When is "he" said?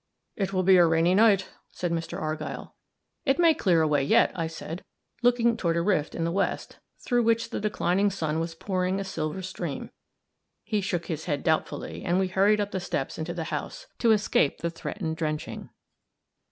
10.63-10.81